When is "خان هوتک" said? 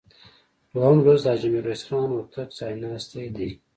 1.87-2.49